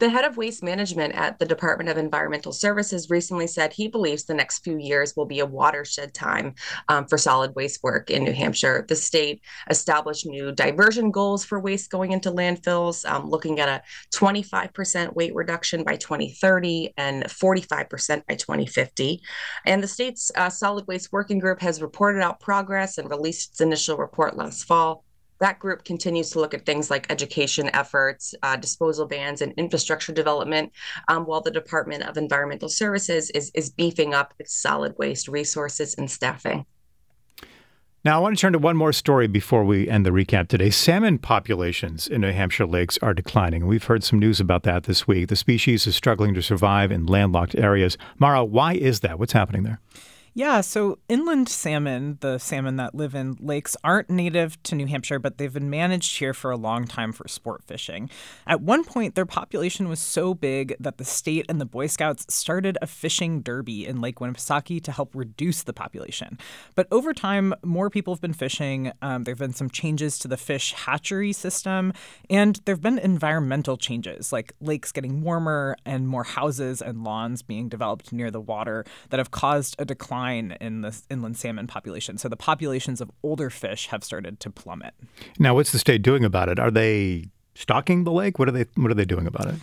The 0.00 0.08
head 0.08 0.24
of 0.24 0.38
waste 0.38 0.62
management 0.62 1.14
at 1.14 1.38
the 1.38 1.44
Department 1.44 1.90
of 1.90 1.98
Environmental 1.98 2.54
Services 2.54 3.10
recently 3.10 3.46
said 3.46 3.70
he 3.70 3.86
believes 3.86 4.24
the 4.24 4.32
next 4.32 4.64
few 4.64 4.78
years 4.78 5.14
will 5.14 5.26
be 5.26 5.40
a 5.40 5.46
watershed 5.46 6.14
time 6.14 6.54
um, 6.88 7.06
for 7.06 7.18
solid 7.18 7.54
waste 7.54 7.82
work 7.82 8.08
in 8.08 8.24
New 8.24 8.32
Hampshire. 8.32 8.86
The 8.88 8.96
state 8.96 9.42
established 9.68 10.24
new 10.24 10.52
diversion 10.52 11.10
goals 11.10 11.44
for 11.44 11.60
waste 11.60 11.90
going 11.90 12.12
into 12.12 12.32
landfills, 12.32 13.06
um, 13.06 13.28
looking 13.28 13.60
at 13.60 13.68
a 13.68 13.82
25% 14.16 15.14
weight 15.14 15.34
reduction 15.34 15.84
by 15.84 15.96
2030 15.96 16.94
and 16.96 17.24
45% 17.24 18.26
by 18.26 18.36
2050. 18.36 19.20
And 19.66 19.82
the 19.82 19.88
state's 19.88 20.32
uh, 20.34 20.48
solid 20.48 20.86
waste 20.86 21.12
working 21.12 21.38
group 21.38 21.60
has 21.60 21.82
reported 21.82 22.22
out 22.22 22.40
progress 22.40 22.96
and 22.96 23.10
released 23.10 23.50
its 23.50 23.60
initial 23.60 23.98
report 23.98 24.34
last 24.34 24.64
fall 24.64 25.04
that 25.40 25.58
group 25.58 25.84
continues 25.84 26.30
to 26.30 26.40
look 26.40 26.54
at 26.54 26.66
things 26.66 26.90
like 26.90 27.10
education 27.10 27.70
efforts, 27.74 28.34
uh, 28.42 28.56
disposal 28.56 29.06
bans, 29.06 29.42
and 29.42 29.52
infrastructure 29.56 30.12
development, 30.12 30.72
um, 31.08 31.24
while 31.24 31.40
the 31.40 31.50
Department 31.50 32.04
of 32.04 32.16
Environmental 32.16 32.68
Services 32.68 33.30
is, 33.30 33.50
is 33.54 33.70
beefing 33.70 34.14
up 34.14 34.34
its 34.38 34.54
solid 34.54 34.94
waste 34.98 35.28
resources 35.28 35.94
and 35.94 36.10
staffing. 36.10 36.66
Now, 38.02 38.16
I 38.16 38.20
want 38.20 38.34
to 38.34 38.40
turn 38.40 38.54
to 38.54 38.58
one 38.58 38.78
more 38.78 38.94
story 38.94 39.26
before 39.26 39.62
we 39.62 39.86
end 39.86 40.06
the 40.06 40.10
recap 40.10 40.48
today. 40.48 40.70
Salmon 40.70 41.18
populations 41.18 42.06
in 42.06 42.22
New 42.22 42.32
Hampshire 42.32 42.64
lakes 42.64 42.98
are 43.02 43.12
declining. 43.12 43.66
We've 43.66 43.84
heard 43.84 44.02
some 44.02 44.18
news 44.18 44.40
about 44.40 44.62
that 44.62 44.84
this 44.84 45.06
week. 45.06 45.28
The 45.28 45.36
species 45.36 45.86
is 45.86 45.96
struggling 45.96 46.32
to 46.32 46.40
survive 46.40 46.90
in 46.90 47.04
landlocked 47.04 47.54
areas. 47.56 47.98
Mara, 48.18 48.42
why 48.42 48.72
is 48.72 49.00
that? 49.00 49.18
What's 49.18 49.34
happening 49.34 49.64
there? 49.64 49.80
Yeah, 50.32 50.60
so 50.60 51.00
inland 51.08 51.48
salmon, 51.48 52.18
the 52.20 52.38
salmon 52.38 52.76
that 52.76 52.94
live 52.94 53.16
in 53.16 53.36
lakes, 53.40 53.76
aren't 53.82 54.08
native 54.08 54.62
to 54.62 54.76
New 54.76 54.86
Hampshire, 54.86 55.18
but 55.18 55.38
they've 55.38 55.52
been 55.52 55.68
managed 55.68 56.18
here 56.18 56.32
for 56.32 56.52
a 56.52 56.56
long 56.56 56.86
time 56.86 57.12
for 57.12 57.26
sport 57.26 57.64
fishing. 57.64 58.08
At 58.46 58.60
one 58.60 58.84
point, 58.84 59.16
their 59.16 59.26
population 59.26 59.88
was 59.88 59.98
so 59.98 60.32
big 60.32 60.76
that 60.78 60.98
the 60.98 61.04
state 61.04 61.46
and 61.48 61.60
the 61.60 61.64
Boy 61.64 61.88
Scouts 61.88 62.32
started 62.32 62.78
a 62.80 62.86
fishing 62.86 63.40
derby 63.42 63.84
in 63.84 64.00
Lake 64.00 64.20
Winnipesaukee 64.20 64.80
to 64.84 64.92
help 64.92 65.16
reduce 65.16 65.64
the 65.64 65.72
population. 65.72 66.38
But 66.76 66.86
over 66.92 67.12
time, 67.12 67.52
more 67.64 67.90
people 67.90 68.14
have 68.14 68.20
been 68.20 68.32
fishing. 68.32 68.92
Um, 69.02 69.24
there 69.24 69.32
have 69.32 69.40
been 69.40 69.52
some 69.52 69.68
changes 69.68 70.16
to 70.20 70.28
the 70.28 70.36
fish 70.36 70.74
hatchery 70.74 71.32
system, 71.32 71.92
and 72.28 72.60
there 72.66 72.76
have 72.76 72.82
been 72.82 73.00
environmental 73.00 73.76
changes, 73.76 74.32
like 74.32 74.52
lakes 74.60 74.92
getting 74.92 75.22
warmer 75.22 75.76
and 75.84 76.06
more 76.06 76.24
houses 76.24 76.80
and 76.80 77.02
lawns 77.02 77.42
being 77.42 77.68
developed 77.68 78.12
near 78.12 78.30
the 78.30 78.40
water 78.40 78.84
that 79.08 79.18
have 79.18 79.32
caused 79.32 79.74
a 79.80 79.84
decline 79.84 80.19
decline 80.20 80.56
in 80.60 80.82
the 80.82 80.96
inland 81.08 81.36
salmon 81.36 81.66
population. 81.66 82.18
So 82.18 82.28
the 82.28 82.36
populations 82.36 83.00
of 83.00 83.10
older 83.22 83.50
fish 83.50 83.86
have 83.88 84.04
started 84.04 84.40
to 84.40 84.50
plummet. 84.50 84.94
Now, 85.38 85.54
what's 85.54 85.72
the 85.72 85.78
state 85.78 86.02
doing 86.02 86.24
about 86.24 86.48
it? 86.48 86.58
Are 86.58 86.70
they 86.70 87.26
stocking 87.54 88.04
the 88.04 88.12
lake? 88.12 88.38
What 88.38 88.48
are 88.48 88.52
they 88.52 88.66
What 88.76 88.90
are 88.90 88.94
they 88.94 89.04
doing 89.04 89.26
about 89.26 89.46
it? 89.46 89.54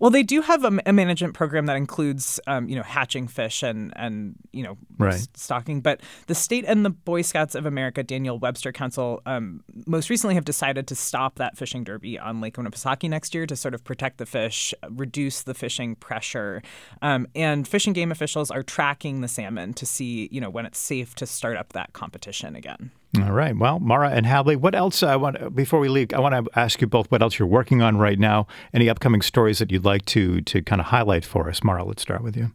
Well, 0.00 0.10
they 0.10 0.22
do 0.22 0.40
have 0.40 0.64
a, 0.64 0.80
a 0.86 0.92
management 0.92 1.34
program 1.34 1.66
that 1.66 1.76
includes, 1.76 2.40
um, 2.46 2.68
you 2.68 2.74
know, 2.74 2.82
hatching 2.82 3.28
fish 3.28 3.62
and 3.62 3.92
and 3.94 4.34
you 4.50 4.64
know, 4.64 4.78
right. 4.98 5.28
stocking. 5.34 5.82
But 5.82 6.00
the 6.26 6.34
state 6.34 6.64
and 6.66 6.84
the 6.84 6.90
Boy 6.90 7.22
Scouts 7.22 7.54
of 7.54 7.66
America, 7.66 8.02
Daniel 8.02 8.38
Webster 8.38 8.72
Council, 8.72 9.20
um, 9.26 9.62
most 9.86 10.08
recently 10.08 10.34
have 10.34 10.46
decided 10.46 10.88
to 10.88 10.94
stop 10.94 11.36
that 11.36 11.58
fishing 11.58 11.84
derby 11.84 12.18
on 12.18 12.40
Lake 12.40 12.56
Winnipesaukee 12.56 13.10
next 13.10 13.34
year 13.34 13.46
to 13.46 13.54
sort 13.54 13.74
of 13.74 13.84
protect 13.84 14.16
the 14.16 14.26
fish, 14.26 14.72
reduce 14.88 15.42
the 15.42 15.54
fishing 15.54 15.94
pressure, 15.96 16.62
um, 17.02 17.26
and 17.34 17.68
fish 17.68 17.86
and 17.86 17.94
game 17.94 18.10
officials 18.10 18.50
are 18.50 18.62
tracking 18.62 19.20
the 19.20 19.28
salmon 19.28 19.74
to 19.74 19.84
see, 19.84 20.30
you 20.32 20.40
know, 20.40 20.50
when 20.50 20.64
it's 20.64 20.78
safe 20.78 21.14
to 21.16 21.26
start 21.26 21.58
up 21.58 21.74
that 21.74 21.92
competition 21.92 22.56
again. 22.56 22.90
All 23.18 23.32
right. 23.32 23.56
Well, 23.56 23.80
Mara 23.80 24.10
and 24.10 24.24
Hadley, 24.24 24.54
what 24.54 24.74
else? 24.74 25.02
Uh, 25.02 25.08
I 25.08 25.16
want 25.16 25.54
before 25.54 25.80
we 25.80 25.88
leave, 25.88 26.12
I 26.14 26.20
want 26.20 26.46
to 26.46 26.58
ask 26.58 26.80
you 26.80 26.86
both 26.86 27.10
what 27.10 27.22
else 27.22 27.40
you're 27.40 27.48
working 27.48 27.82
on 27.82 27.96
right 27.96 28.18
now. 28.18 28.46
Any 28.72 28.88
upcoming 28.88 29.20
stories 29.20 29.58
that 29.58 29.72
you'd 29.72 29.84
like 29.84 30.04
to 30.06 30.40
to 30.42 30.62
kind 30.62 30.80
of 30.80 30.86
highlight 30.86 31.24
for 31.24 31.48
us? 31.48 31.64
Mara, 31.64 31.84
let's 31.84 32.02
start 32.02 32.22
with 32.22 32.36
you. 32.36 32.52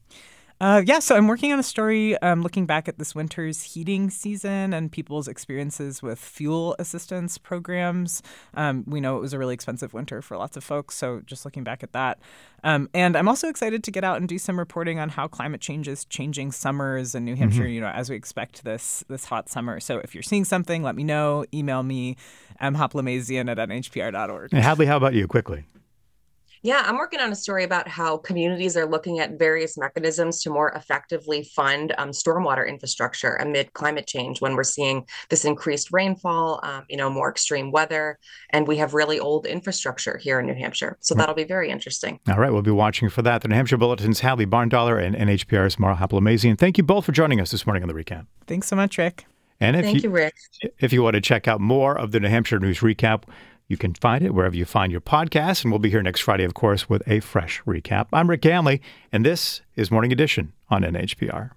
Uh, 0.62 0.82
yeah, 0.86 1.00
so 1.00 1.18
I'm 1.18 1.28
working 1.28 1.52
on 1.52 1.60
a 1.60 1.64
story 1.64 2.18
um, 2.22 2.42
looking 2.42 2.66
back 2.66 2.88
at 2.88 2.98
this 2.98 3.14
winter's 3.14 3.62
heating 3.62 4.10
season 4.10 4.74
and 4.74 4.90
people's 4.90 5.28
experiences 5.28 6.02
with 6.02 6.18
fuel 6.18 6.78
assistance 6.80 7.38
programs. 7.38 8.24
Um, 8.54 8.86
we 8.88 9.02
know 9.02 9.18
it 9.18 9.20
was 9.20 9.34
a 9.34 9.38
really 9.38 9.54
expensive 9.54 9.94
winter 9.94 10.22
for 10.22 10.38
lots 10.38 10.56
of 10.56 10.64
folks, 10.64 10.96
so 10.96 11.22
just 11.26 11.44
looking 11.44 11.66
back 11.66 11.84
at 11.84 11.92
that. 11.92 12.20
Um, 12.64 12.90
and 12.94 13.18
I'm 13.18 13.28
also 13.28 13.50
excited 13.50 13.84
to 13.84 13.92
get 13.92 14.06
out 14.06 14.18
and 14.18 14.30
do 14.30 14.40
some 14.40 14.58
reporting 14.58 14.98
on 14.98 15.10
how 15.10 15.28
climate 15.28 15.60
change 15.60 15.90
is 15.90 16.06
changing 16.06 16.54
summers 16.54 17.16
in 17.16 17.26
New 17.26 17.36
Hampshire. 17.36 17.64
Mm-hmm. 17.64 17.72
You 17.72 17.82
know, 17.82 17.90
as 17.90 18.10
we 18.10 18.16
expect 18.16 18.64
this 18.64 19.04
this 19.10 19.26
hot 19.26 19.50
summer. 19.50 19.82
So 19.82 19.98
if 20.00 20.16
you're 20.16 20.24
seeing 20.24 20.46
something, 20.46 20.82
let 20.84 20.96
me 20.96 21.04
know. 21.04 21.46
Email 21.54 21.84
me, 21.84 22.16
mhoplamazian 22.62 23.52
at 23.52 23.58
nhpr.org. 23.58 24.54
And 24.54 24.64
Hadley, 24.64 24.86
how 24.86 24.96
about 24.96 25.14
you, 25.14 25.28
quickly? 25.28 25.66
Yeah, 26.66 26.82
I'm 26.84 26.98
working 26.98 27.20
on 27.20 27.32
a 27.32 27.36
story 27.36 27.64
about 27.64 27.88
how 27.88 28.18
communities 28.18 28.76
are 28.76 28.88
looking 28.88 29.20
at 29.20 29.38
various 29.38 29.78
mechanisms 29.78 30.42
to 30.42 30.50
more 30.50 30.70
effectively 30.70 31.44
fund 31.44 31.94
um, 32.00 32.10
stormwater 32.10 32.68
infrastructure 32.68 33.36
amid 33.36 33.72
climate 33.74 34.08
change 34.08 34.42
when 34.42 34.56
we're 34.56 34.64
seeing 34.64 35.06
this 35.30 35.46
increased 35.46 35.90
rainfall, 35.92 36.60
um, 36.64 36.84
you 36.90 36.98
know, 36.98 37.08
more 37.08 37.30
extreme 37.30 37.70
weather, 37.70 38.18
and 38.50 38.68
we 38.68 38.78
have 38.78 38.96
really 38.96 39.20
old 39.20 39.46
infrastructure 39.46 40.18
here 40.18 40.40
in 40.40 40.48
New 40.48 40.56
Hampshire. 40.56 40.98
So 41.02 41.14
that'll 41.14 41.36
be 41.36 41.44
very 41.44 41.70
interesting. 41.70 42.20
All 42.28 42.40
right, 42.40 42.52
we'll 42.52 42.64
be 42.64 42.72
watching 42.72 43.10
for 43.10 43.22
that. 43.22 43.44
The 43.44 43.48
New 43.48 43.56
Hampshire 43.56 43.78
Bulletin's 43.78 44.22
Hadley 44.22 44.48
Barndollar 44.48 45.00
and 45.00 45.16
NHPR's 45.16 45.78
Mara 45.78 45.98
Hoplamazian. 45.98 46.58
Thank 46.58 46.80
you 46.80 46.84
both 46.84 47.06
for 47.06 47.12
joining 47.12 47.40
us 47.40 47.52
this 47.52 47.68
morning 47.68 47.84
on 47.84 47.90
the 47.90 47.94
recap. 47.94 48.26
Thanks 48.48 48.68
so 48.68 48.76
much, 48.76 48.98
Rick. 48.98 49.28
And 49.60 49.76
if 49.76 49.86
Thank 49.86 49.98
you, 49.98 50.10
you 50.10 50.10
Rick. 50.10 50.34
If 50.80 50.92
you 50.92 51.04
want 51.04 51.14
to 51.14 51.22
check 51.22 51.48
out 51.48 51.62
more 51.62 51.96
of 51.96 52.12
the 52.12 52.20
New 52.20 52.28
Hampshire 52.28 52.60
News 52.60 52.80
Recap, 52.80 53.24
you 53.68 53.78
can 53.78 53.94
find 53.94 54.24
it 54.24 54.34
wherever 54.34 54.56
you 54.56 54.66
find 54.66 54.92
your 54.92 55.02
podcasts, 55.02 55.64
and 55.64 55.72
we'll 55.72 55.80
be 55.80 55.90
here 55.90 56.04
next 56.04 56.22
Friday, 56.22 56.44
of 56.44 56.54
course, 56.54 56.88
with 56.88 57.02
a 57.08 57.20
fresh 57.20 57.62
recap. 57.64 58.08
I'm 58.14 58.30
Rick 58.30 58.42
Ganley, 58.42 58.80
and 59.12 59.26
this 59.26 59.62
is 59.76 59.90
Morning 59.90 60.12
Edition 60.12 60.54
on 60.70 60.84
NHPR. 60.84 61.52